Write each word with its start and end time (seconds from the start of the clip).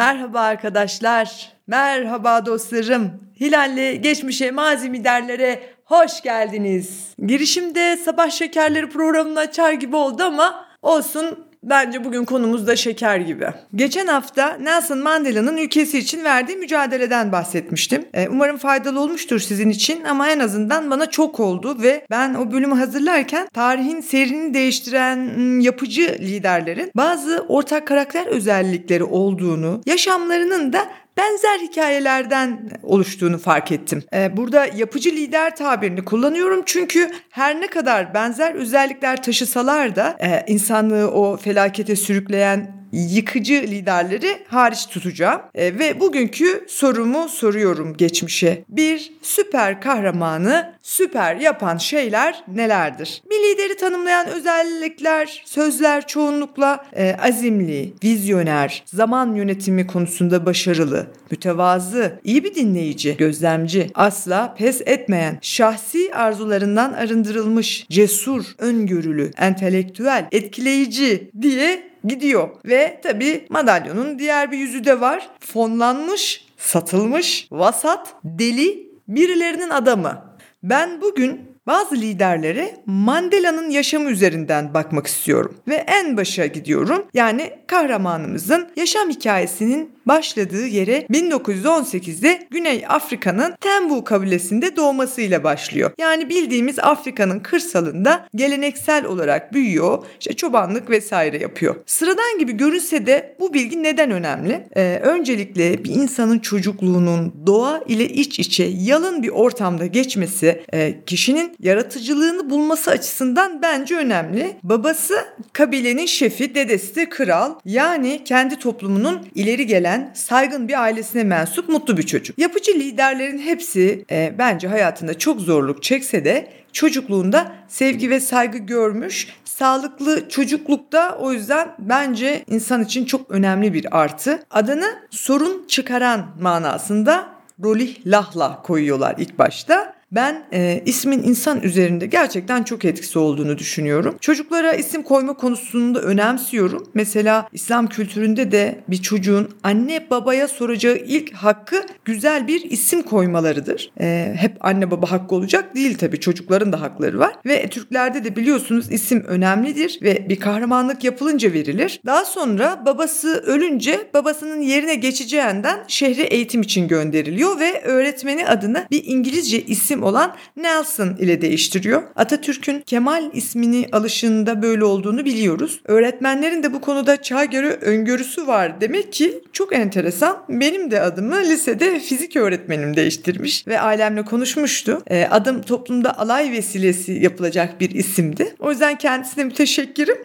Merhaba 0.00 0.40
arkadaşlar, 0.40 1.52
merhaba 1.66 2.46
dostlarım. 2.46 3.10
Hilal'le 3.40 4.02
geçmişe 4.02 4.50
mazimi 4.50 5.04
derlere 5.04 5.62
hoş 5.84 6.22
geldiniz. 6.22 7.14
Girişimde 7.26 7.96
sabah 7.96 8.30
şekerleri 8.30 8.88
programını 8.88 9.38
açar 9.38 9.72
gibi 9.72 9.96
oldu 9.96 10.22
ama 10.22 10.66
olsun 10.82 11.46
Bence 11.62 12.04
bugün 12.04 12.24
konumuz 12.24 12.66
da 12.66 12.76
şeker 12.76 13.16
gibi. 13.18 13.46
Geçen 13.74 14.06
hafta 14.06 14.56
Nelson 14.56 14.98
Mandela'nın 14.98 15.56
ülkesi 15.56 15.98
için 15.98 16.24
verdiği 16.24 16.56
mücadeleden 16.56 17.32
bahsetmiştim. 17.32 18.04
Ee, 18.14 18.28
umarım 18.28 18.56
faydalı 18.56 19.00
olmuştur 19.00 19.38
sizin 19.38 19.70
için 19.70 20.04
ama 20.04 20.28
en 20.28 20.38
azından 20.38 20.90
bana 20.90 21.10
çok 21.10 21.40
oldu 21.40 21.82
ve 21.82 22.06
ben 22.10 22.34
o 22.34 22.52
bölümü 22.52 22.74
hazırlarken 22.74 23.48
tarihin 23.54 24.00
seyrini 24.00 24.54
değiştiren 24.54 25.16
hmm, 25.34 25.60
yapıcı 25.60 26.16
liderlerin 26.20 26.90
bazı 26.96 27.44
ortak 27.48 27.86
karakter 27.86 28.26
özellikleri 28.26 29.04
olduğunu, 29.04 29.80
yaşamlarının 29.86 30.72
da 30.72 30.88
benzer 31.20 31.58
hikayelerden 31.68 32.70
oluştuğunu 32.82 33.38
fark 33.38 33.72
ettim. 33.72 34.02
Ee, 34.14 34.36
burada 34.36 34.66
yapıcı 34.76 35.10
lider 35.10 35.56
tabirini 35.56 36.04
kullanıyorum 36.04 36.62
çünkü 36.66 37.10
her 37.30 37.60
ne 37.60 37.66
kadar 37.66 38.14
benzer 38.14 38.54
özellikler 38.54 39.22
taşısalar 39.22 39.96
da 39.96 40.16
e, 40.20 40.44
insanlığı 40.52 41.10
o 41.10 41.36
felakete 41.36 41.96
sürükleyen 41.96 42.80
yıkıcı 42.92 43.54
liderleri 43.54 44.38
hariç 44.48 44.86
tutacağım. 44.86 45.40
E, 45.54 45.78
ve 45.78 46.00
bugünkü 46.00 46.64
sorumu 46.68 47.28
soruyorum 47.28 47.96
geçmişe. 47.96 48.64
Bir 48.68 49.12
süper 49.22 49.80
kahramanı 49.80 50.72
süper 50.82 51.36
yapan 51.36 51.76
şeyler 51.76 52.44
nelerdir? 52.48 53.22
Bir 53.30 53.36
lideri 53.36 53.76
tanımlayan 53.76 54.26
özellikler, 54.26 55.42
sözler 55.44 56.06
çoğunlukla 56.06 56.86
e, 56.96 57.16
azimli, 57.22 57.92
vizyoner, 58.04 58.82
zaman 58.86 59.34
yönetimi 59.34 59.86
konusunda 59.86 60.46
başarılı, 60.46 61.06
mütevazı, 61.30 62.20
iyi 62.24 62.44
bir 62.44 62.54
dinleyici, 62.54 63.16
gözlemci, 63.16 63.90
asla 63.94 64.54
pes 64.54 64.80
etmeyen, 64.86 65.38
şahsi 65.42 66.14
arzularından 66.14 66.92
arındırılmış, 66.92 67.86
cesur, 67.90 68.44
öngörülü, 68.58 69.30
entelektüel, 69.36 70.28
etkileyici 70.32 71.30
diye 71.40 71.90
gidiyor. 72.04 72.48
Ve 72.64 73.00
tabii 73.02 73.46
madalyonun 73.48 74.18
diğer 74.18 74.52
bir 74.52 74.58
yüzü 74.58 74.84
de 74.84 75.00
var. 75.00 75.30
Fonlanmış, 75.40 76.46
satılmış, 76.56 77.48
vasat, 77.50 78.14
deli 78.24 78.90
birilerinin 79.08 79.70
adamı. 79.70 80.24
Ben 80.62 81.00
bugün 81.00 81.40
bazı 81.70 81.94
liderlere 81.94 82.74
Mandela'nın 82.86 83.70
yaşamı 83.70 84.10
üzerinden 84.10 84.74
bakmak 84.74 85.06
istiyorum 85.06 85.54
ve 85.68 85.74
en 85.74 86.16
başa 86.16 86.46
gidiyorum. 86.46 87.06
Yani 87.14 87.52
kahramanımızın 87.66 88.68
yaşam 88.76 89.10
hikayesinin 89.10 89.90
başladığı 90.06 90.66
yere 90.66 91.06
1918'de 91.10 92.46
Güney 92.50 92.84
Afrika'nın 92.88 93.54
Tembu 93.60 94.04
kabilesinde 94.04 94.76
doğmasıyla 94.76 95.44
başlıyor. 95.44 95.90
Yani 95.98 96.28
bildiğimiz 96.28 96.78
Afrika'nın 96.78 97.40
kırsalında 97.40 98.28
geleneksel 98.34 99.04
olarak 99.04 99.52
büyüyor, 99.52 100.04
işte 100.20 100.32
çobanlık 100.32 100.90
vesaire 100.90 101.38
yapıyor. 101.38 101.76
Sıradan 101.86 102.38
gibi 102.38 102.52
görünse 102.52 103.06
de 103.06 103.36
bu 103.40 103.54
bilgi 103.54 103.82
neden 103.82 104.10
önemli? 104.10 104.66
Ee, 104.76 105.00
öncelikle 105.02 105.84
bir 105.84 105.90
insanın 105.90 106.38
çocukluğunun 106.38 107.34
doğa 107.46 107.80
ile 107.86 108.08
iç 108.08 108.38
içe 108.38 108.64
yalın 108.64 109.22
bir 109.22 109.28
ortamda 109.28 109.86
geçmesi 109.86 110.62
e, 110.72 111.04
kişinin 111.06 111.56
yaratıcılığını 111.62 112.50
bulması 112.50 112.90
açısından 112.90 113.62
bence 113.62 113.96
önemli. 113.96 114.56
Babası 114.62 115.14
kabilenin 115.52 116.06
şefi, 116.06 116.54
dedesi 116.54 116.96
de 116.96 117.08
kral. 117.08 117.54
Yani 117.64 118.24
kendi 118.24 118.56
toplumunun 118.56 119.26
ileri 119.34 119.66
gelen 119.66 120.12
saygın 120.14 120.68
bir 120.68 120.82
ailesine 120.82 121.24
mensup 121.24 121.68
mutlu 121.68 121.96
bir 121.96 122.02
çocuk. 122.02 122.38
Yapıcı 122.38 122.72
liderlerin 122.72 123.38
hepsi 123.38 124.04
e, 124.10 124.34
bence 124.38 124.68
hayatında 124.68 125.18
çok 125.18 125.40
zorluk 125.40 125.82
çekse 125.82 126.24
de 126.24 126.48
çocukluğunda 126.72 127.52
sevgi 127.68 128.10
ve 128.10 128.20
saygı 128.20 128.58
görmüş. 128.58 129.28
Sağlıklı 129.44 130.28
çocuklukta 130.28 131.18
o 131.18 131.32
yüzden 131.32 131.68
bence 131.78 132.44
insan 132.50 132.82
için 132.82 133.04
çok 133.04 133.30
önemli 133.30 133.74
bir 133.74 133.98
artı. 134.00 134.42
Adını 134.50 134.98
sorun 135.10 135.66
çıkaran 135.68 136.26
manasında 136.40 137.28
rolih 137.64 138.06
lahla 138.06 138.62
koyuyorlar 138.62 139.14
ilk 139.18 139.38
başta. 139.38 139.99
Ben 140.12 140.44
e, 140.52 140.82
ismin 140.86 141.22
insan 141.22 141.62
üzerinde 141.62 142.06
gerçekten 142.06 142.62
çok 142.62 142.84
etkisi 142.84 143.18
olduğunu 143.18 143.58
düşünüyorum. 143.58 144.16
Çocuklara 144.20 144.72
isim 144.72 145.02
koyma 145.02 145.34
konusunda 145.34 146.00
önemsiyorum. 146.00 146.86
Mesela 146.94 147.48
İslam 147.52 147.86
kültüründe 147.86 148.52
de 148.52 148.84
bir 148.88 149.02
çocuğun 149.02 149.48
anne 149.62 150.06
babaya 150.10 150.48
soracağı 150.48 150.96
ilk 150.96 151.32
hakkı 151.32 151.86
güzel 152.04 152.48
bir 152.48 152.70
isim 152.70 153.02
koymalarıdır. 153.02 153.92
E, 154.00 154.34
hep 154.36 154.56
anne 154.60 154.90
baba 154.90 155.10
hakkı 155.10 155.34
olacak 155.34 155.74
değil 155.74 155.98
tabii 155.98 156.20
çocukların 156.20 156.72
da 156.72 156.80
hakları 156.80 157.18
var. 157.18 157.34
Ve 157.46 157.68
Türklerde 157.68 158.24
de 158.24 158.36
biliyorsunuz 158.36 158.92
isim 158.92 159.24
önemlidir 159.24 159.98
ve 160.02 160.28
bir 160.28 160.40
kahramanlık 160.40 161.04
yapılınca 161.04 161.52
verilir. 161.52 162.00
Daha 162.06 162.24
sonra 162.24 162.82
babası 162.86 163.28
ölünce 163.46 164.10
babasının 164.14 164.60
yerine 164.60 164.94
geçeceğinden 164.94 165.84
şehre 165.88 166.22
eğitim 166.22 166.62
için 166.62 166.88
gönderiliyor 166.88 167.60
ve 167.60 167.82
öğretmeni 167.82 168.46
adını 168.46 168.86
bir 168.90 169.04
İngilizce 169.04 169.62
isim 169.62 169.99
isim 170.00 170.02
olan 170.02 170.34
Nelson 170.56 171.16
ile 171.18 171.40
değiştiriyor. 171.40 172.02
Atatürk'ün 172.16 172.80
Kemal 172.80 173.30
ismini 173.32 173.88
alışında 173.92 174.62
böyle 174.62 174.84
olduğunu 174.84 175.24
biliyoruz. 175.24 175.80
Öğretmenlerin 175.84 176.62
de 176.62 176.72
bu 176.72 176.80
konuda 176.80 177.22
çağ 177.22 177.44
göre 177.44 177.68
öngörüsü 177.68 178.46
var. 178.46 178.80
Demek 178.80 179.12
ki 179.12 179.42
çok 179.52 179.72
enteresan. 179.72 180.36
Benim 180.48 180.90
de 180.90 181.00
adımı 181.00 181.36
lisede 181.36 182.00
fizik 182.00 182.36
öğretmenim 182.36 182.96
değiştirmiş 182.96 183.66
ve 183.66 183.80
ailemle 183.80 184.24
konuşmuştu. 184.24 185.02
E, 185.06 185.26
adım 185.30 185.62
toplumda 185.62 186.18
alay 186.18 186.52
vesilesi 186.52 187.12
yapılacak 187.12 187.80
bir 187.80 187.90
isimdi. 187.90 188.54
O 188.58 188.70
yüzden 188.70 188.98
kendisine 188.98 189.44
müteşekkirim. 189.44 190.16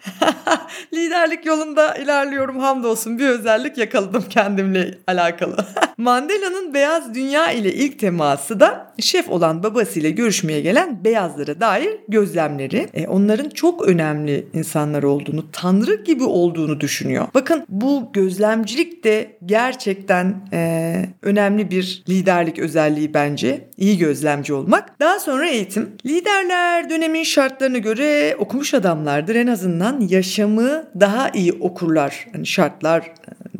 Liderlik 0.94 1.46
yolunda 1.46 1.96
ilerliyorum 1.96 2.60
hamdolsun 2.60 3.20
bir 3.20 3.28
özellik 3.28 3.78
yakaladım 3.78 4.26
kendimle 4.30 4.98
alakalı. 5.08 5.58
Mandela'nın 5.98 6.74
beyaz 6.74 7.14
dünya 7.14 7.52
ile 7.52 7.74
ilk 7.74 8.00
teması 8.00 8.60
da 8.60 8.94
şef 9.00 9.30
olan 9.30 9.64
babasıyla 9.66 10.10
görüşmeye 10.10 10.62
gelen 10.62 11.04
beyazlara 11.04 11.60
dair 11.60 11.90
gözlemleri. 12.08 12.88
E, 12.94 13.08
onların 13.08 13.50
çok 13.50 13.88
önemli 13.88 14.48
insanlar 14.54 15.04
olduğunu, 15.04 15.52
tanrı 15.52 16.04
gibi 16.04 16.24
olduğunu 16.24 16.80
düşünüyor. 16.80 17.28
Bakın 17.34 17.66
bu 17.70 18.10
gözlemcilik 18.14 19.04
de 19.04 19.38
gerçekten 19.46 20.36
e, 20.54 21.06
önemli 21.22 21.72
bir 21.72 22.04
liderlik 22.10 22.60
özelliği 22.60 23.14
bence. 23.14 23.68
İyi 23.78 23.98
gözlemci 23.98 24.54
olmak. 24.54 25.00
Daha 25.00 25.20
sonra 25.20 25.48
eğitim. 25.48 25.90
Liderler 26.06 26.90
dönemin 26.90 27.24
şartlarına 27.24 27.78
göre 27.78 28.36
okumuş 28.40 28.74
adamlardır. 28.74 29.36
En 29.36 29.48
azından 29.48 30.02
yaşamı 30.10 30.84
daha 31.00 31.30
iyi 31.30 31.54
okurlar. 31.54 32.28
Yani 32.34 32.46
şartlar 32.46 33.12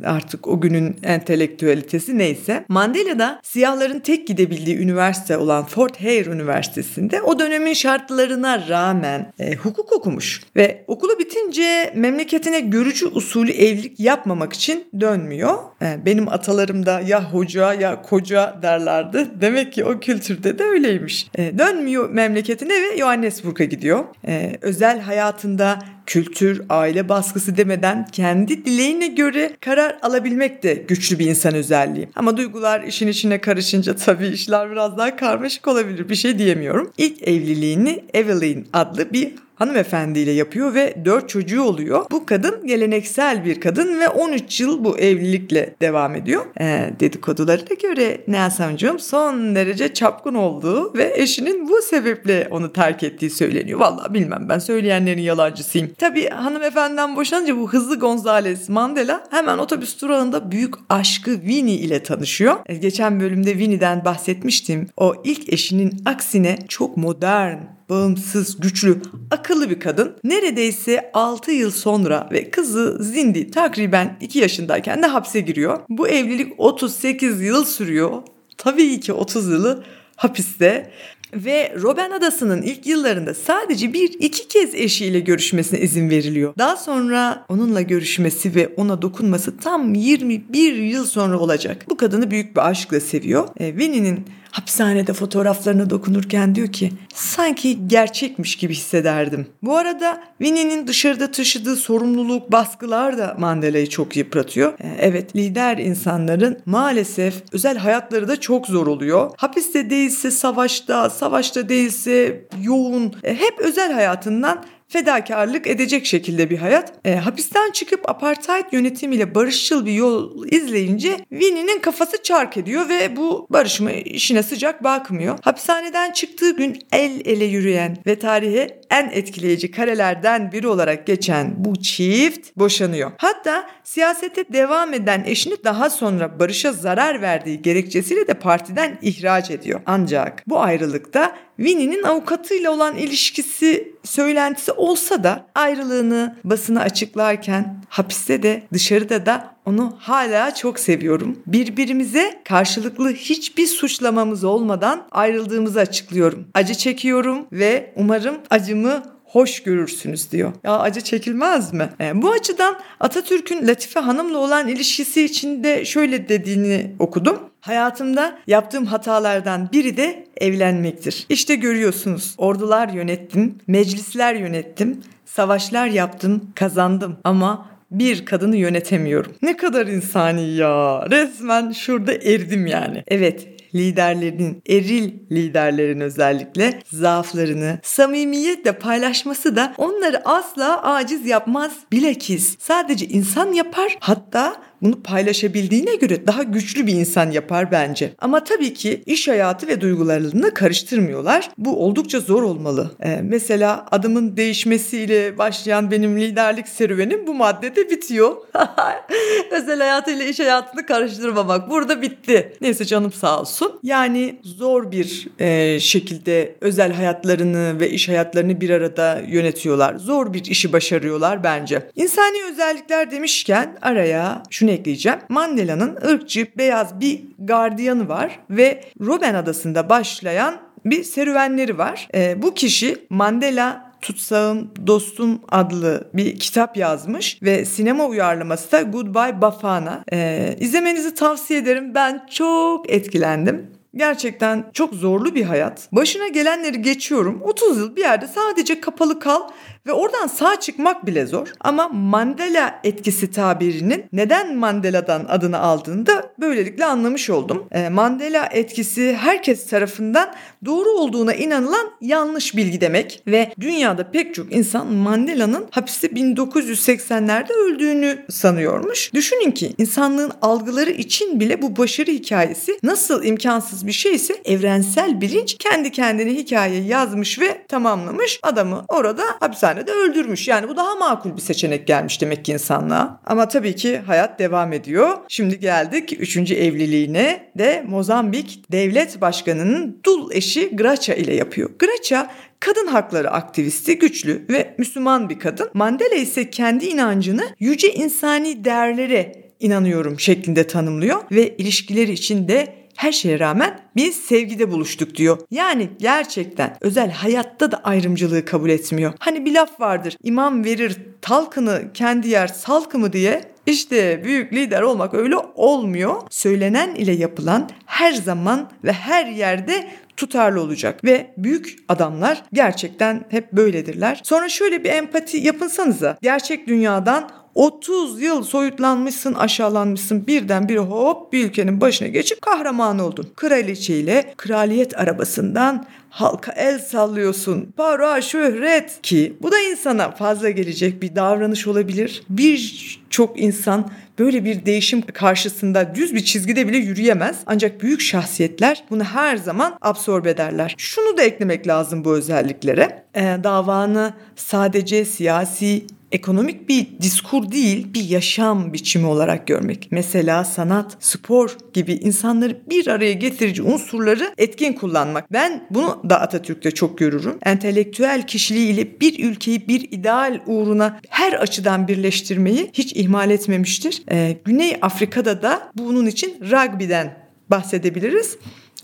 artık 0.06 0.48
o 0.48 0.62
günün 0.62 0.96
entelektüelitesi 1.04 2.18
neyse. 2.18 2.66
Mandela 2.68 3.20
da 3.20 3.40
siyahların 3.44 4.00
tek 4.00 4.28
gidebildiği 4.28 4.78
üniversite 4.78 5.38
olan 5.38 5.66
Fort 5.66 6.02
Hare 6.02 6.30
Üniversitesi'nde 6.30 7.22
o 7.22 7.40
dönemin 7.40 7.74
şartlarına 7.74 8.68
rağmen 8.70 9.34
e, 9.40 9.56
hukuk 9.56 9.94
okumuş 9.94 10.42
ve 10.56 10.84
okulu 10.88 11.20
bitince 11.20 11.94
memleketine 11.96 12.60
görücü 12.60 13.08
usulü 13.08 13.52
evlilik 13.52 14.00
yapmamak 14.00 14.54
için 14.54 14.88
dönmüyor. 15.00 15.58
E, 15.82 16.06
benim 16.06 16.30
atalarım 16.30 16.86
da 16.86 17.00
ya 17.00 17.34
hoca 17.34 17.74
ya 17.74 18.02
koca 18.02 18.60
derlerdi. 18.62 19.28
Demek 19.42 19.74
ki 19.74 19.86
o 19.86 20.00
kültürde 20.00 20.60
de 20.60 20.64
öyleymiş. 20.64 21.28
E, 21.36 21.58
dönmüyor 21.58 22.10
memleketine 22.10 22.74
ve 22.74 22.98
Johannesburg'a 22.98 23.64
gidiyor. 23.64 24.06
E, 24.28 24.58
özel 24.62 25.00
hayatında 25.00 25.80
kültür, 26.06 26.62
aile 26.70 27.10
baskısı 27.10 27.58
demeden 27.58 28.08
kendi 28.12 28.66
dileğine 28.66 29.08
göre 29.08 29.52
karar 29.62 29.98
alabilmek 30.02 30.64
de 30.64 30.74
güçlü 30.74 31.20
bir 31.20 31.28
insan 31.28 31.56
özelliği. 31.56 32.10
Ama 32.16 32.38
duygular 32.38 32.84
işin 32.84 33.08
içine 33.08 33.42
karışınca 33.42 33.96
tabii 33.96 34.28
işler 34.28 34.72
biraz 34.72 34.98
daha 34.98 35.16
karmaşık 35.16 35.68
olabilir. 35.68 36.10
Bir 36.10 36.16
şey 36.16 36.40
diyemiyorum. 36.40 36.92
İlk 36.98 37.28
evliliğini 37.28 38.06
Evelyn 38.14 38.66
adlı 38.74 39.14
bir 39.14 39.32
hanımefendiyle 39.56 40.32
yapıyor 40.32 40.74
ve 40.74 40.96
4 41.06 41.30
çocuğu 41.30 41.64
oluyor. 41.64 42.06
Bu 42.12 42.26
kadın 42.26 42.68
geleneksel 42.68 43.46
bir 43.46 43.62
kadın 43.62 44.00
ve 44.00 44.08
13 44.08 44.62
yıl 44.62 44.84
bu 44.84 44.98
evlilikle 44.98 45.76
devam 45.82 46.16
ediyor. 46.16 46.46
E, 46.60 46.90
dedikodularına 47.00 47.74
göre 47.82 48.22
Nelson'cum 48.28 49.00
son 49.00 49.56
derece 49.56 49.94
çapkın 49.94 50.34
olduğu 50.34 50.94
ve 50.94 51.14
eşinin 51.16 51.70
bu 51.70 51.82
sebeple 51.82 52.48
onu 52.52 52.74
terk 52.74 53.04
ettiği 53.04 53.30
söyleniyor. 53.30 53.80
Vallahi 53.80 54.14
bilmem 54.14 54.46
ben 54.50 54.60
söyleyenlerin 54.60 55.22
yalancısıyım. 55.22 55.92
Tabii 55.98 56.30
hanımefendiden 56.30 57.16
boşanınca 57.16 57.58
bu 57.58 57.74
hızlı 57.74 58.00
Gonzales 58.00 58.70
Mandela 58.70 59.24
hemen 59.32 59.58
otobüs 59.58 60.02
durağında 60.02 60.52
büyük 60.52 60.74
aşkı 60.90 61.32
Winnie 61.32 61.76
ile 61.76 62.04
tanışıyor. 62.04 62.56
E, 62.66 62.76
geçen 62.76 63.20
bölümde 63.20 63.52
Winnie'den 63.52 64.06
bahsetmiştim. 64.06 64.90
O 64.98 65.14
ilk 65.24 65.54
eşinin 65.54 66.02
aksine 66.06 66.58
çok 66.68 66.98
modern, 66.98 67.58
bağımsız, 67.90 68.60
güçlü, 68.60 69.02
akıllı 69.32 69.70
bir 69.70 69.80
kadın. 69.80 70.16
Neredeyse 70.24 71.12
6 71.14 71.52
yıl 71.52 71.72
sonra 71.72 72.30
ve 72.32 72.50
kızı 72.50 72.98
Zindi 73.00 73.52
takriben 73.52 74.18
2 74.22 74.40
yaşındayken 74.40 75.04
de 75.04 75.08
hapse 75.08 75.40
giriyor. 75.40 75.80
Bu 75.90 76.08
evlilik 76.08 76.54
38 76.58 77.42
yıl 77.42 77.66
sürüyor. 77.66 78.22
Tabii 78.58 79.00
ki 79.00 79.14
30 79.14 79.50
yılı 79.50 79.84
hapiste 80.16 80.92
ve 81.34 81.76
Robben 81.82 82.12
Adası'nın 82.12 82.62
ilk 82.62 82.88
yıllarında 82.88 83.34
sadece 83.34 83.94
bir 83.94 84.14
iki 84.20 84.48
kez 84.48 84.76
eşiyle 84.76 85.20
görüşmesine 85.20 85.80
izin 85.80 86.10
veriliyor. 86.10 86.54
Daha 86.58 86.78
sonra 86.78 87.46
onunla 87.50 87.82
görüşmesi 87.82 88.56
ve 88.56 88.68
ona 88.78 89.02
dokunması 89.02 89.58
tam 89.58 89.94
21 89.94 90.76
yıl 90.76 91.06
sonra 91.06 91.40
olacak. 91.40 91.86
Bu 91.90 91.98
kadını 91.98 92.32
büyük 92.32 92.56
bir 92.56 92.70
aşkla 92.70 93.00
seviyor. 93.00 93.48
E, 93.60 93.70
Winnie'nin 93.70 94.26
hapishanede 94.56 95.14
fotoğraflarına 95.14 95.90
dokunurken 95.90 96.56
diyor 96.56 96.68
ki 96.68 96.92
sanki 97.14 97.88
gerçekmiş 97.88 98.56
gibi 98.56 98.74
hissederdim. 98.74 99.48
Bu 99.64 99.78
arada 99.78 100.24
Winnie'nin 100.38 100.88
dışarıda 100.88 101.32
taşıdığı 101.32 101.76
sorumluluk, 101.76 102.52
baskılar 102.52 103.18
da 103.18 103.36
Mandela'yı 103.40 103.90
çok 103.90 104.18
yıpratıyor. 104.18 104.74
E, 104.80 104.98
evet 105.00 105.36
lider 105.36 105.78
insanların 105.78 106.60
maalesef 106.66 107.34
özel 107.52 107.78
hayatları 107.78 108.28
da 108.28 108.40
çok 108.40 108.68
zor 108.68 108.88
oluyor. 108.88 109.32
Hapiste 109.38 109.90
değilse 109.90 110.32
savaşta, 110.32 111.10
savaşta 111.10 111.70
değilse 111.70 112.46
yoğun, 112.62 113.14
e, 113.24 113.36
hep 113.36 113.60
özel 113.60 113.94
hayatından 113.94 114.64
fedakarlık 114.88 115.68
edecek 115.68 116.06
şekilde 116.06 116.50
bir 116.50 116.58
hayat. 116.58 116.94
E, 117.06 117.16
hapisten 117.16 117.72
çıkıp 117.72 118.10
apartheid 118.10 118.66
yönetimiyle 118.72 119.36
barışçıl 119.36 119.86
bir 119.86 119.94
yol 119.94 120.46
izleyince 120.52 121.18
Winnie'nin 121.30 121.80
kafası 121.80 122.24
çark 122.24 122.58
ediyor 122.58 122.90
ve 122.90 123.16
bu 123.16 123.48
barışma 123.50 123.92
işine 123.92 124.44
sıcak 124.44 124.84
bakmıyor. 124.84 125.38
Hapishaneden 125.42 126.12
çıktığı 126.12 126.56
gün 126.56 126.78
el 126.92 127.22
ele 127.26 127.46
yürüyen 127.46 127.98
ve 128.06 128.20
tarihe 128.20 128.82
en 128.92 129.10
etkileyici 129.10 129.72
karelerden 129.72 130.52
biri 130.52 130.68
olarak 130.68 131.08
geçen 131.08 131.54
bu 131.58 131.82
çift 131.82 132.58
boşanıyor. 132.58 133.12
Hatta 133.18 133.70
siyasete 133.84 134.54
devam 134.54 134.94
eden 134.94 135.24
eşini 135.26 135.64
daha 135.64 135.90
sonra 135.90 136.40
barışa 136.40 136.72
zarar 136.74 137.22
verdiği 137.22 137.62
gerekçesiyle 137.62 138.28
de 138.28 138.34
partiden 138.34 139.00
ihraç 139.02 139.52
ediyor. 139.52 139.82
Ancak 139.86 140.44
bu 140.48 140.60
ayrılıkta 140.60 141.36
Winnie'nin 141.58 142.04
avukatıyla 142.04 142.72
olan 142.72 142.96
ilişkisi 142.96 143.96
söylentisi 144.04 144.72
olsa 144.78 145.24
da 145.24 145.46
ayrılığını 145.56 146.36
basına 146.44 146.82
açıklarken 146.82 147.84
hapiste 147.90 148.44
de 148.44 148.64
dışarıda 148.74 149.26
da 149.26 149.56
onu 149.66 149.96
hala 150.00 150.56
çok 150.56 150.80
seviyorum. 150.80 151.40
Birbirimize 151.48 152.42
karşılıklı 152.46 153.12
hiçbir 153.12 153.68
suçlamamız 153.68 154.44
olmadan 154.44 155.08
ayrıldığımızı 155.12 155.80
açıklıyorum. 155.80 156.48
Acı 156.54 156.76
çekiyorum 156.76 157.48
ve 157.52 157.94
umarım 157.96 158.36
acımı 158.50 159.04
hoş 159.36 159.64
görürsünüz 159.64 160.32
diyor. 160.32 160.54
Ya 160.64 160.80
acı 160.80 161.02
çekilmez 161.02 161.74
mi? 161.74 161.90
E, 162.00 162.22
bu 162.22 162.32
açıdan 162.32 162.80
Atatürk'ün 163.00 163.68
Latife 163.68 164.00
Hanım'la 164.00 164.38
olan 164.38 164.68
ilişkisi 164.68 165.24
içinde 165.24 165.86
şöyle 165.86 166.30
dediğini 166.30 166.96
okudum. 167.00 167.40
Hayatımda 167.66 168.40
yaptığım 168.48 168.86
hatalardan 168.86 169.70
biri 169.72 169.98
de 169.98 170.28
evlenmektir. 170.38 171.26
İşte 171.30 171.56
görüyorsunuz 171.56 172.36
ordular 172.38 172.90
yönettim, 172.90 173.58
meclisler 173.68 174.36
yönettim, 174.36 175.02
savaşlar 175.26 175.88
yaptım, 175.88 176.52
kazandım 176.56 177.18
ama 177.24 177.70
bir 177.92 178.26
kadını 178.26 178.56
yönetemiyorum. 178.56 179.36
Ne 179.42 179.58
kadar 179.58 179.88
insani 179.88 180.50
ya. 180.50 181.06
Resmen 181.12 181.72
şurada 181.72 182.14
eridim 182.14 182.68
yani. 182.68 183.04
Evet 183.08 183.48
liderlerin, 183.76 184.62
eril 184.70 185.14
liderlerin 185.32 186.00
özellikle 186.00 186.80
zaaflarını 186.92 187.80
samimiyetle 187.84 188.72
paylaşması 188.72 189.56
da 189.56 189.74
onları 189.78 190.22
asla 190.30 190.84
aciz 190.84 191.26
yapmaz. 191.28 191.72
Bilakis 191.92 192.56
sadece 192.60 193.06
insan 193.06 193.54
yapar 193.54 193.98
hatta 194.00 194.56
bunu 194.82 195.04
paylaşabildiğine 195.04 195.96
göre 195.96 196.28
daha 196.28 196.44
güçlü 196.44 196.88
bir 196.88 196.94
insan 196.94 197.32
yapar 197.32 197.72
bence. 197.72 198.14
Ama 198.20 198.44
tabii 198.44 198.74
ki 198.74 199.04
iş 199.06 199.28
hayatı 199.28 199.68
ve 199.68 199.82
duygularını 199.82 200.54
karıştırmıyorlar. 200.54 201.50
Bu 201.58 201.86
oldukça 201.86 202.20
zor 202.20 202.44
olmalı. 202.44 202.92
Ee, 203.04 203.20
mesela 203.24 203.86
adımın 203.92 204.38
değişmesiyle 204.38 205.38
başlayan 205.38 205.92
benim 205.92 206.18
liderlik 206.18 206.68
serüvenim 206.68 207.28
bu 207.28 207.34
maddede 207.34 207.90
bitiyor. 207.90 208.36
Özel 209.52 209.80
hayatıyla 209.80 210.26
iş 210.26 210.40
hayatını 210.40 210.86
karıştırmamak 210.86 211.70
burada 211.70 212.02
bitti. 212.02 212.54
Neyse 212.62 212.86
canım 212.86 213.12
sağ 213.12 213.42
olsun. 213.42 213.80
Yani 213.84 214.40
zor 214.44 214.92
bir 214.92 215.28
e, 215.40 215.80
şekilde 215.80 216.56
özel 216.62 216.94
hayatlarını 216.94 217.80
ve 217.80 217.90
iş 217.90 218.10
hayatlarını 218.10 218.62
bir 218.62 218.70
arada 218.70 219.22
yönetiyorlar. 219.28 219.96
Zor 219.96 220.34
bir 220.34 220.46
işi 220.46 220.74
başarıyorlar 220.74 221.44
bence. 221.44 221.90
İnsani 221.96 222.38
özellikler 222.52 223.12
demişken 223.12 223.78
araya 223.82 224.44
şunu 224.50 224.65
ekleyeceğim. 224.68 225.20
Mandela'nın 225.30 225.96
ırkçı 225.96 226.48
beyaz 226.58 227.00
bir 227.00 227.22
gardiyanı 227.40 228.10
var 228.10 228.40
ve 228.50 228.84
Robben 229.02 229.34
adasında 229.36 229.90
başlayan 229.90 230.56
bir 230.86 231.04
serüvenleri 231.04 231.78
var. 231.78 232.08
E, 232.16 232.42
bu 232.42 232.54
kişi 232.54 232.98
Mandela 233.10 233.86
Tutsağım 234.06 234.72
Dostum 234.88 235.42
adlı 235.50 236.10
bir 236.14 236.40
kitap 236.40 236.78
yazmış 236.78 237.40
ve 237.44 237.66
sinema 237.66 238.06
uyarlaması 238.06 238.72
da 238.72 238.82
Goodbye 238.82 239.42
Bafana. 239.42 240.04
Ee, 240.14 240.56
izlemenizi 240.60 241.14
tavsiye 241.14 241.60
ederim. 241.60 241.96
Ben 241.96 242.26
çok 242.32 242.90
etkilendim. 242.90 243.72
Gerçekten 243.96 244.66
çok 244.74 244.94
zorlu 244.94 245.36
bir 245.36 245.44
hayat. 245.44 245.88
Başına 245.92 246.28
gelenleri 246.28 246.82
geçiyorum. 246.82 247.42
30 247.44 247.78
yıl 247.78 247.96
bir 247.96 248.02
yerde 248.02 248.28
sadece 248.28 248.82
kapalı 248.82 249.20
kal 249.20 249.42
ve 249.88 249.94
oradan 249.94 250.28
sağ 250.28 250.60
çıkmak 250.60 251.06
bile 251.06 251.26
zor. 251.26 251.48
Ama 251.60 251.88
Mandela 251.88 252.80
etkisi 252.84 253.32
tabirinin 253.32 254.06
neden 254.14 254.56
Mandela'dan 254.56 255.26
adını 255.30 255.60
aldığını 255.60 256.06
da 256.06 256.34
böylelikle 256.40 256.86
anlamış 256.86 257.30
oldum. 257.30 257.68
E, 257.72 257.90
Mandela 257.90 258.50
etkisi 258.52 259.14
herkes 259.14 259.68
tarafından 259.68 260.34
doğru 260.66 260.90
olduğuna 260.90 261.34
inanılan 261.34 261.92
yanlış 262.02 262.56
bilgi 262.56 262.82
demek 262.82 263.24
ve 263.28 263.52
dünyada 263.60 264.12
pek 264.12 264.36
çok 264.36 264.54
insan 264.54 264.94
Mandela'nın 264.94 265.68
hapiste 265.72 266.08
1980'lerde 266.08 267.54
öldüğünü 267.54 268.26
sanıyormuş. 268.30 269.14
Düşünün 269.14 269.52
ki 269.52 269.74
insanlığın 269.78 270.32
algıları 270.42 270.92
için 270.92 271.40
bile 271.40 271.62
bu 271.62 271.78
başarı 271.78 272.12
hikayesi 272.12 272.80
nasıl 272.84 273.24
imkansız 273.24 273.85
bir 273.88 273.92
şeyse 273.92 274.42
evrensel 274.46 275.22
bilinç 275.22 275.56
kendi 275.60 275.92
kendine 275.92 276.32
hikaye 276.32 276.82
yazmış 276.82 277.40
ve 277.40 277.66
tamamlamış. 277.68 278.40
Adamı 278.44 278.86
orada 278.88 279.24
hapishanede 279.40 279.92
öldürmüş. 279.92 280.48
Yani 280.48 280.68
bu 280.70 280.78
daha 280.78 280.96
makul 280.96 281.36
bir 281.36 281.42
seçenek 281.42 281.88
gelmiş 281.88 282.22
demek 282.22 282.46
ki 282.46 282.52
insanlığa. 282.52 283.22
Ama 283.26 283.48
tabii 283.48 283.76
ki 283.76 283.98
hayat 283.98 284.40
devam 284.40 284.74
ediyor. 284.74 285.18
Şimdi 285.28 285.60
geldik 285.60 286.14
3. 286.20 286.38
evliliğine 286.52 287.52
de 287.58 287.86
Mozambik 287.88 288.72
devlet 288.72 289.22
başkanının 289.22 290.00
dul 290.06 290.32
eşi 290.32 290.76
Graça 290.76 291.14
ile 291.14 291.36
yapıyor. 291.36 291.70
Graça 291.80 292.32
kadın 292.60 292.88
hakları 292.88 293.32
aktivisti, 293.32 294.00
güçlü 294.00 294.46
ve 294.50 294.76
Müslüman 294.78 295.30
bir 295.30 295.40
kadın. 295.40 295.70
Mandela 295.74 296.16
ise 296.16 296.50
kendi 296.50 296.86
inancını 296.86 297.44
yüce 297.60 297.94
insani 297.94 298.66
değerlere 298.66 299.46
inanıyorum 299.60 300.20
şeklinde 300.20 300.68
tanımlıyor 300.68 301.20
ve 301.32 301.58
ilişkileri 301.58 302.12
için 302.12 302.48
de 302.48 302.85
her 302.96 303.12
şeye 303.12 303.40
rağmen 303.40 303.80
biz 303.96 304.16
sevgide 304.16 304.72
buluştuk 304.72 305.16
diyor. 305.16 305.38
Yani 305.52 305.90
gerçekten 306.00 306.78
özel 306.82 307.12
hayatta 307.12 307.72
da 307.72 307.78
ayrımcılığı 307.84 308.46
kabul 308.46 308.70
etmiyor. 308.70 309.14
Hani 309.20 309.46
bir 309.46 309.54
laf 309.54 309.80
vardır 309.80 310.18
imam 310.24 310.66
verir 310.66 310.98
talkını 311.22 311.94
kendi 311.94 312.30
yer 312.30 312.48
salkımı 312.48 313.14
diye 313.14 313.42
işte 313.66 314.24
büyük 314.24 314.54
lider 314.54 314.82
olmak 314.82 315.14
öyle 315.14 315.36
olmuyor. 315.56 316.16
Söylenen 316.30 316.96
ile 316.96 317.12
yapılan 317.12 317.70
her 317.86 318.14
zaman 318.14 318.72
ve 318.84 318.94
her 318.94 319.26
yerde 319.26 319.88
tutarlı 320.18 320.62
olacak 320.62 321.04
ve 321.04 321.34
büyük 321.38 321.76
adamlar 321.88 322.44
gerçekten 322.54 323.26
hep 323.30 323.52
böyledirler. 323.52 324.22
Sonra 324.24 324.50
şöyle 324.50 324.84
bir 324.84 324.90
empati 324.90 325.38
yapınsanıza. 325.38 326.18
Gerçek 326.22 326.68
dünyadan 326.68 327.30
30 327.56 328.22
yıl 328.22 328.44
soyutlanmışsın, 328.44 329.34
aşağılanmışsın. 329.34 330.28
Birden 330.28 330.70
bir 330.70 330.78
hop 330.78 331.34
bir 331.34 331.46
ülkenin 331.46 331.82
başına 331.82 332.08
geçip 332.08 332.42
kahraman 332.42 333.00
oldun. 333.00 333.28
Kraliçeyle 333.36 334.34
kraliyet 334.38 335.00
arabasından 335.00 335.86
halka 336.10 336.52
el 336.52 336.80
sallıyorsun. 336.80 337.74
Para, 337.78 338.22
şöhret 338.22 339.02
ki 339.02 339.38
bu 339.42 339.52
da 339.52 339.60
insana 339.60 340.12
fazla 340.12 340.50
gelecek 340.50 341.02
bir 341.02 341.16
davranış 341.16 341.68
olabilir. 341.68 342.24
Birçok 342.30 343.40
insan 343.40 343.92
böyle 344.20 344.46
bir 344.46 344.66
değişim 344.66 345.02
karşısında 345.02 345.96
düz 345.96 346.14
bir 346.14 346.26
çizgide 346.26 346.68
bile 346.68 346.78
yürüyemez. 346.78 347.38
Ancak 347.46 347.82
büyük 347.82 348.02
şahsiyetler 348.02 348.84
bunu 348.90 349.04
her 349.04 349.38
zaman 349.38 349.78
absorbe 349.82 350.30
ederler. 350.30 350.76
Şunu 350.78 351.18
da 351.18 351.22
eklemek 351.22 351.68
lazım 351.68 352.06
bu 352.06 352.14
özelliklere. 352.16 353.04
Ee, 353.16 353.38
davanı 353.44 354.14
sadece 354.36 355.06
siyasi 355.06 355.86
ekonomik 356.16 356.70
bir 356.70 356.88
diskur 357.02 357.52
değil, 357.52 357.94
bir 357.94 358.04
yaşam 358.04 358.74
biçimi 358.74 359.06
olarak 359.08 359.48
görmek. 359.48 359.88
Mesela 359.92 360.44
sanat, 360.46 360.98
spor 361.00 361.58
gibi 361.74 361.94
insanları 361.94 362.62
bir 362.70 362.88
araya 362.88 363.14
getirici 363.14 363.62
unsurları 363.64 364.34
etkin 364.38 364.74
kullanmak. 364.74 365.32
Ben 365.32 365.68
bunu 365.70 366.02
da 366.10 366.22
Atatürk'te 366.22 366.72
çok 366.72 366.98
görürüm. 366.98 367.38
Entelektüel 367.46 368.28
kişiliğiyle 368.28 369.00
bir 369.02 369.24
ülkeyi 369.24 369.68
bir 369.68 369.88
ideal 369.92 370.40
uğruna 370.46 371.00
her 371.10 371.34
açıdan 371.34 371.88
birleştirmeyi 371.88 372.70
hiç 372.74 372.94
ihmal 372.96 373.32
etmemiştir. 373.32 374.04
Ee, 374.12 374.38
Güney 374.46 374.78
Afrika'da 374.82 375.42
da 375.42 375.72
bunun 375.76 376.06
için 376.06 376.38
rugby'den 376.42 377.18
bahsedebiliriz. 377.50 378.38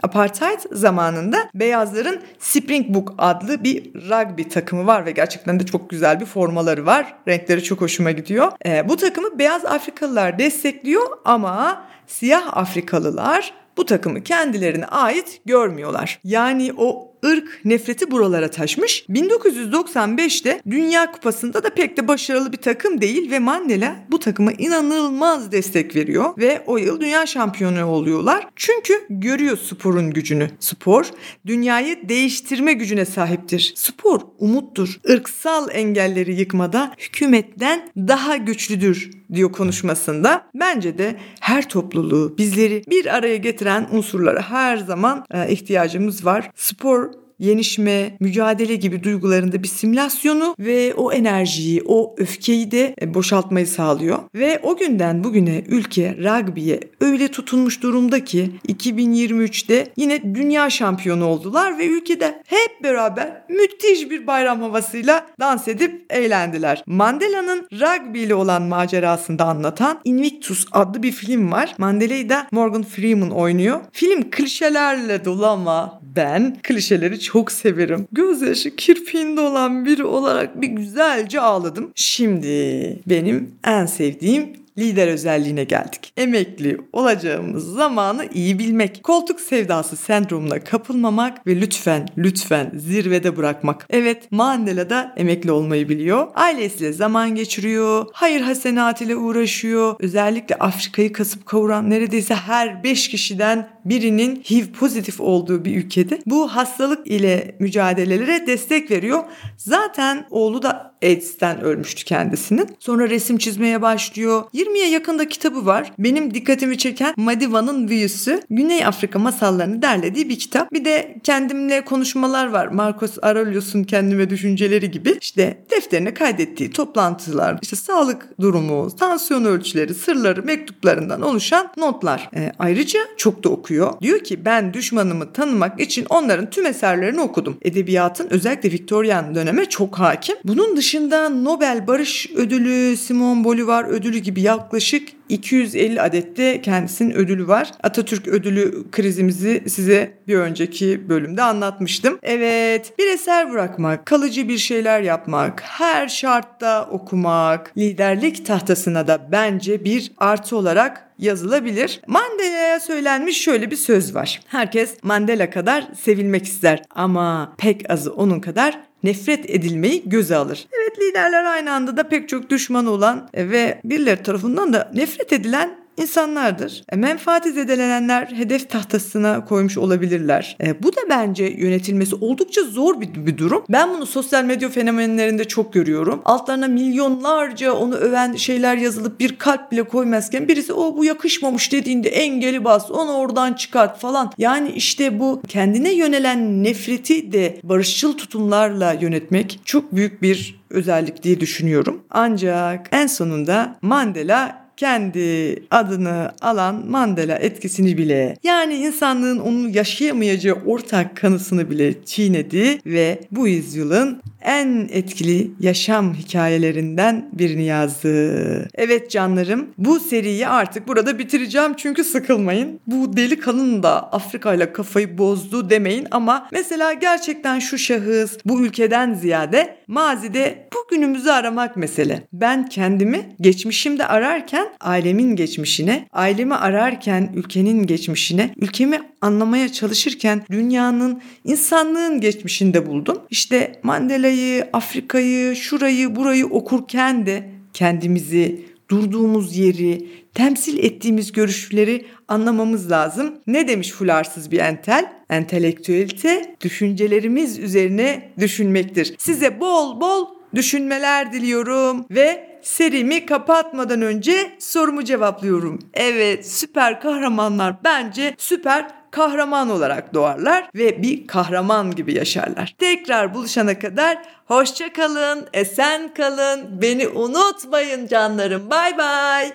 Apartheid 0.04 0.60
zamanında 0.72 1.50
beyazların 1.56 2.22
Springbok 2.40 3.16
adlı 3.18 3.64
bir 3.64 3.94
rugby 3.94 4.44
takımı 4.44 4.88
var 4.88 5.06
ve 5.06 5.12
gerçekten 5.12 5.60
de 5.60 5.66
çok 5.66 5.90
güzel 5.90 6.20
bir 6.20 6.26
formaları 6.26 6.86
var. 6.86 7.16
Renkleri 7.28 7.64
çok 7.64 7.82
hoşuma 7.82 8.12
gidiyor. 8.12 8.52
E, 8.66 8.90
bu 8.90 8.98
takımı 8.98 9.40
beyaz 9.40 9.66
Afrikalılar 9.66 10.40
destekliyor 10.40 11.08
ama 11.26 11.84
siyah 12.08 12.58
Afrikalılar 12.58 13.54
bu 13.78 13.86
takımı 13.86 14.24
kendilerine 14.24 14.86
ait 14.86 15.42
görmüyorlar. 15.46 16.20
Yani 16.24 16.74
o 16.78 17.11
ırk 17.26 17.66
nefreti 17.66 18.12
buralara 18.12 18.52
taşmış. 18.52 19.06
1995'te 19.10 20.62
Dünya 20.70 21.12
Kupası'nda 21.12 21.64
da 21.64 21.70
pek 21.70 21.98
de 21.98 22.08
başarılı 22.08 22.52
bir 22.52 22.58
takım 22.58 23.02
değil 23.02 23.32
ve 23.32 23.40
Mandela 23.40 23.96
bu 24.12 24.20
takıma 24.20 24.52
inanılmaz 24.52 25.52
destek 25.52 25.96
veriyor 25.96 26.34
ve 26.38 26.64
o 26.68 26.78
yıl 26.78 27.02
dünya 27.02 27.26
şampiyonu 27.26 27.86
oluyorlar. 27.86 28.48
Çünkü 28.56 28.94
görüyor 29.10 29.58
sporun 29.58 30.12
gücünü. 30.12 30.50
Spor 30.60 31.06
dünyayı 31.46 32.10
değiştirme 32.10 32.74
gücüne 32.74 33.06
sahiptir. 33.06 33.74
Spor 33.76 34.22
umuttur. 34.40 35.00
Irksal 35.06 35.68
engelleri 35.72 36.40
yıkmada 36.40 36.94
hükümetten 36.98 37.90
daha 37.98 38.38
güçlüdür 38.38 39.12
diyor 39.34 39.52
konuşmasında. 39.52 40.46
Bence 40.56 40.98
de 40.98 41.16
her 41.40 41.70
topluluğu 41.70 42.38
bizleri 42.38 42.84
bir 42.90 43.16
araya 43.16 43.38
getiren 43.38 43.88
unsurlara 43.92 44.42
her 44.50 44.78
zaman 44.78 45.26
e, 45.32 45.52
ihtiyacımız 45.52 46.26
var. 46.26 46.52
Spor 46.56 47.11
yenişme, 47.42 48.18
mücadele 48.20 48.76
gibi 48.76 49.04
duygularında 49.04 49.64
bir 49.64 49.68
simülasyonu 49.68 50.56
ve 50.60 50.94
o 50.94 51.12
enerjiyi, 51.12 51.82
o 51.86 52.16
öfkeyi 52.18 52.72
de 52.72 52.96
e, 53.02 53.14
boşaltmayı 53.14 53.68
sağlıyor. 53.68 54.20
Ve 54.36 54.60
o 54.64 54.78
günden 54.78 55.24
bugüne 55.24 55.64
ülke 55.68 56.16
rugby'ye 56.18 56.80
öyle 57.02 57.28
tutunmuş 57.28 57.84
durumda 57.84 58.24
ki 58.24 58.52
2023'te 58.68 59.88
yine 59.98 60.36
dünya 60.36 60.70
şampiyonu 60.70 61.26
oldular 61.26 61.78
ve 61.78 61.86
ülkede 61.88 62.44
hep 62.46 62.84
beraber 62.84 63.44
müthiş 63.50 64.10
bir 64.10 64.28
bayram 64.28 64.62
havasıyla 64.62 65.28
dans 65.40 65.68
edip 65.68 66.06
eğlendiler. 66.10 66.84
Mandela'nın 66.86 67.68
rugby 67.72 68.24
ile 68.24 68.36
olan 68.36 68.62
macerasını 68.62 69.40
da 69.40 69.46
anlatan 69.46 70.00
Invictus 70.06 70.66
adlı 70.72 71.04
bir 71.04 71.12
film 71.12 71.52
var. 71.52 71.76
Mandela'yı 71.78 72.30
da 72.30 72.48
Morgan 72.52 72.84
Freeman 72.84 73.30
oynuyor. 73.30 73.80
Film 73.92 74.30
klişelerle 74.30 75.26
dolu 75.26 75.46
ama 75.46 76.02
ben 76.16 76.58
klişeleri 76.64 77.20
çok 77.20 77.31
severim. 77.52 78.08
Gözyaşı 78.12 78.76
kirpiğinde 78.76 79.42
olan 79.42 79.86
biri 79.86 80.04
olarak 80.04 80.62
bir 80.62 80.68
güzelce 80.68 81.42
ağladım. 81.42 81.92
Şimdi 81.96 83.00
benim 83.08 83.52
en 83.64 83.86
sevdiğim 83.86 84.61
lider 84.78 85.08
özelliğine 85.08 85.64
geldik. 85.64 86.14
Emekli 86.18 86.78
olacağımız 86.94 87.74
zamanı 87.74 88.26
iyi 88.34 88.60
bilmek. 88.60 89.04
Koltuk 89.04 89.40
sevdası 89.40 89.96
sendromuna 89.96 90.60
kapılmamak 90.60 91.48
ve 91.48 91.62
lütfen 91.62 92.08
lütfen 92.18 92.72
zirvede 92.76 93.38
bırakmak. 93.38 93.88
Evet 93.90 94.32
Mandela 94.32 94.90
da 94.90 95.14
emekli 95.18 95.52
olmayı 95.52 95.90
biliyor. 95.90 96.28
Ailesiyle 96.36 96.94
zaman 96.94 97.36
geçiriyor. 97.36 98.06
Hayır 98.14 98.42
hasenat 98.42 99.02
ile 99.02 99.16
uğraşıyor. 99.16 99.96
Özellikle 100.00 100.56
Afrika'yı 100.56 101.14
kasıp 101.14 101.46
kavuran 101.46 101.90
neredeyse 101.90 102.36
her 102.36 102.84
5 102.84 103.10
kişiden 103.10 103.70
birinin 103.86 104.36
HIV 104.36 104.66
pozitif 104.66 105.22
olduğu 105.22 105.66
bir 105.66 105.76
ülkede 105.76 106.20
bu 106.26 106.48
hastalık 106.48 107.08
ile 107.08 107.56
mücadelelere 107.60 108.48
destek 108.48 108.92
veriyor. 108.92 109.24
Zaten 109.58 110.26
oğlu 110.30 110.62
da 110.62 110.91
AIDS'ten 111.04 111.62
ölmüştü 111.62 112.06
kendisinin. 112.06 112.68
Sonra 112.80 113.10
resim 113.10 113.38
çizmeye 113.38 113.82
başlıyor. 113.82 114.44
20'ye 114.54 114.90
yakında 114.90 115.28
kitabı 115.30 115.66
var. 115.66 115.92
Benim 116.00 116.34
dikkatimi 116.34 116.78
çeken 116.78 117.14
Madiva'nın 117.18 117.88
büyüsü. 117.88 118.42
Güney 118.50 118.86
Afrika 118.86 119.20
masallarını 119.20 119.82
derlediği 119.82 120.30
bir 120.30 120.40
kitap. 120.40 120.74
Bir 120.74 120.86
de 120.86 121.16
kendimle 121.24 121.86
konuşmalar 121.86 122.48
var. 122.48 122.68
Marcos 122.68 123.18
Aurelius'un 123.22 123.84
kendime 123.84 124.30
düşünceleri 124.30 124.92
gibi. 124.92 125.18
İşte 125.22 125.64
defterine 125.72 126.14
kaydettiği 126.14 126.72
toplantılar, 126.72 127.60
işte 127.62 127.76
sağlık 127.76 128.40
durumu, 128.42 128.96
tansiyon 128.96 129.46
ölçüleri, 129.46 129.94
sırları, 129.94 130.44
mektuplarından 130.44 131.22
oluşan 131.22 131.70
notlar. 131.78 132.30
E, 132.36 132.52
ayrıca 132.60 133.00
çok 133.18 133.44
da 133.44 133.50
okuyor. 133.50 134.02
Diyor 134.02 134.20
ki 134.20 134.46
ben 134.46 134.74
düşmanımı 134.74 135.34
tanımak 135.34 135.80
için 135.80 136.06
onların 136.10 136.50
tüm 136.50 136.66
eserlerini 136.66 137.22
okudum. 137.22 137.58
Edebiyatın 137.62 138.28
özellikle 138.30 138.72
Victorian 138.72 139.36
döneme 139.36 139.66
çok 139.66 140.00
hakim. 140.00 140.36
Bunun 140.44 140.78
dışında 140.78 140.91
Nobel 141.00 141.88
Barış 141.88 142.30
Ödülü, 142.36 142.98
Simon 142.98 143.44
Bolivar 143.44 143.84
ödülü 143.84 144.18
gibi 144.18 144.42
yaklaşık 144.42 145.10
250 145.30 146.02
adette 146.02 146.62
kendisinin 146.62 147.12
ödülü 147.12 147.48
var. 147.48 147.72
Atatürk 147.84 148.28
ödülü 148.28 148.92
krizimizi 148.92 149.64
size 149.68 150.18
bir 150.28 150.36
önceki 150.36 151.10
bölümde 151.10 151.44
anlatmıştım. 151.44 152.20
Evet, 152.24 152.94
bir 153.00 153.08
eser 153.08 153.52
bırakmak, 153.52 154.06
kalıcı 154.06 154.50
bir 154.50 154.58
şeyler 154.58 155.02
yapmak, 155.02 155.62
her 155.66 156.08
şartta 156.08 156.90
okumak, 156.92 157.78
liderlik 157.78 158.46
tahtasına 158.46 159.08
da 159.08 159.28
bence 159.32 159.86
bir 159.86 160.12
artı 160.18 160.58
olarak 160.58 161.12
yazılabilir. 161.20 162.02
Mandela'ya 162.08 162.80
söylenmiş 162.80 163.42
şöyle 163.42 163.72
bir 163.72 163.76
söz 163.76 164.16
var. 164.16 164.40
Herkes 164.48 165.04
Mandela 165.04 165.50
kadar 165.50 165.88
sevilmek 166.00 166.46
ister 166.46 166.84
ama 166.96 167.56
pek 167.58 167.92
azı 167.92 168.14
onun 168.14 168.40
kadar 168.40 168.80
nefret 169.04 169.50
edilmeyi 169.50 170.04
göze 170.06 170.36
alır. 170.36 170.68
Evet 170.72 171.00
liderler 171.00 171.44
aynı 171.44 171.74
anda 171.74 171.98
da 171.98 172.04
pek 172.04 172.30
çok 172.30 172.50
düşman 172.50 172.86
olan 172.86 173.30
ve 173.36 173.82
birileri 173.84 174.24
tarafından 174.24 174.74
da 174.74 174.92
nefret 174.96 175.34
edilen 175.34 175.81
insanlardır. 175.98 176.84
E, 176.92 176.96
menfaati 176.96 177.52
zedelenenler 177.52 178.26
hedef 178.26 178.70
tahtasına 178.70 179.46
koymuş 179.46 179.78
olabilirler. 179.78 180.58
E, 180.64 180.84
bu 180.84 180.96
da 180.96 181.02
bence 181.10 181.46
yönetilmesi 181.46 182.16
oldukça 182.16 182.64
zor 182.64 183.02
bir, 183.02 183.26
bir 183.26 183.38
durum. 183.38 183.64
Ben 183.70 183.90
bunu 183.90 184.06
sosyal 184.06 184.44
medya 184.44 184.70
fenomenlerinde 184.70 185.44
çok 185.44 185.74
görüyorum. 185.74 186.22
Altlarına 186.26 186.68
milyonlarca 186.68 187.74
onu 187.74 187.96
öven 187.96 188.36
şeyler 188.36 188.78
yazılıp 188.78 189.20
bir 189.20 189.38
kalp 189.38 189.72
bile 189.72 189.84
koymazken 189.84 190.48
birisi 190.48 190.74
o 190.74 190.98
bu 190.98 191.06
yakışmamış 191.06 191.72
dediğinde 191.72 192.10
engeli 192.10 192.64
bas 192.64 192.92
onu 192.92 193.12
oradan 193.12 193.54
çıkart 193.54 194.00
falan. 194.00 194.32
Yani 194.38 194.72
işte 194.72 195.20
bu 195.20 195.42
kendine 195.48 195.94
yönelen 195.94 196.64
nefreti 196.64 197.32
de 197.32 197.60
barışçıl 197.64 198.18
tutumlarla 198.18 198.94
yönetmek 198.94 199.60
çok 199.66 199.96
büyük 199.96 200.22
bir 200.22 200.62
özellik 200.70 201.24
diye 201.24 201.40
düşünüyorum. 201.40 202.04
Ancak 202.10 202.88
en 202.92 203.08
sonunda 203.08 203.76
Mandela 203.82 204.61
kendi 204.78 205.56
adını 205.72 206.32
alan 206.42 206.86
Mandela 206.90 207.36
etkisini 207.36 207.98
bile 207.98 208.38
yani 208.44 208.76
insanlığın 208.76 209.40
onu 209.40 209.70
yaşayamayacağı 209.70 210.58
ortak 210.66 211.18
kanısını 211.18 211.70
bile 211.70 212.06
çiğnedi 212.06 212.80
ve 212.86 213.20
bu 213.32 213.48
yüzyılın 213.48 214.22
en 214.42 214.90
etkili 214.92 215.52
yaşam 215.60 216.14
hikayelerinden 216.14 217.30
birini 217.34 217.64
yazdı. 217.64 218.70
Evet 218.76 219.12
canlarım 219.12 219.70
bu 219.78 220.00
seriyi 220.00 220.48
artık 220.48 220.88
burada 220.88 221.20
bitireceğim 221.20 221.74
çünkü 221.78 222.04
sıkılmayın. 222.04 222.80
Bu 222.88 223.18
deli 223.18 223.40
kanın 223.40 223.84
da 223.84 224.12
Afrika 224.12 224.54
ile 224.54 224.74
kafayı 224.74 225.18
bozdu 225.18 225.70
demeyin 225.70 226.08
ama 226.12 226.48
mesela 226.52 226.94
gerçekten 226.94 227.60
şu 227.60 227.78
şahıs 227.78 228.38
bu 228.46 228.62
ülkeden 228.62 229.14
ziyade 229.14 229.78
mazide 229.88 230.70
bugünümüzü 230.74 231.30
aramak 231.30 231.78
mesele. 231.78 232.24
Ben 232.34 232.70
kendimi 232.70 233.36
geçmişimde 233.42 234.08
ararken 234.08 234.61
ailemin 234.80 235.36
geçmişine, 235.36 236.08
ailemi 236.12 236.56
ararken 236.56 237.32
ülkenin 237.36 237.86
geçmişine, 237.86 238.54
ülkemi 238.58 239.02
anlamaya 239.22 239.72
çalışırken 239.72 240.44
dünyanın, 240.52 241.22
insanlığın 241.44 242.22
geçmişinde 242.22 242.86
buldum. 242.86 243.18
İşte 243.30 243.80
Mandela'yı, 243.84 244.70
Afrika'yı, 244.74 245.56
şurayı, 245.56 246.16
burayı 246.16 246.46
okurken 246.46 247.26
de 247.26 247.50
kendimizi, 247.74 248.66
durduğumuz 248.90 249.58
yeri, 249.58 250.08
temsil 250.34 250.78
ettiğimiz 250.78 251.32
görüşleri 251.32 252.06
anlamamız 252.28 252.92
lazım. 252.92 253.34
Ne 253.48 253.68
demiş 253.68 253.92
fularsız 253.92 254.52
bir 254.52 254.60
entel? 254.60 255.12
Entelektüelite 255.30 256.56
düşüncelerimiz 256.62 257.60
üzerine 257.60 258.32
düşünmektir. 258.40 259.16
Size 259.18 259.60
bol 259.60 260.02
bol 260.02 260.41
düşünmeler 260.56 261.34
diliyorum 261.34 262.06
ve 262.12 262.60
serimi 262.62 263.26
kapatmadan 263.26 264.02
önce 264.02 264.52
sorumu 264.60 265.04
cevaplıyorum. 265.04 265.80
Evet 265.94 266.52
süper 266.52 267.02
kahramanlar 267.02 267.76
bence 267.84 268.36
süper 268.38 268.88
kahraman 269.12 269.70
olarak 269.70 270.14
doğarlar 270.14 270.70
ve 270.76 271.02
bir 271.02 271.28
kahraman 271.28 271.92
gibi 271.92 272.14
yaşarlar. 272.16 272.76
Tekrar 272.78 273.34
buluşana 273.34 273.80
kadar 273.80 274.18
hoşça 274.46 274.94
kalın, 274.94 275.48
esen 275.54 276.14
kalın, 276.14 276.82
beni 276.82 277.08
unutmayın 277.08 278.08
canlarım. 278.08 278.70
Bay 278.70 278.98
bay. 278.98 279.54